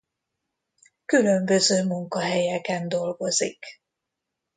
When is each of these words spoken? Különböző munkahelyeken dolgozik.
Különböző 1.05 1.83
munkahelyeken 1.85 2.87
dolgozik. 2.87 3.65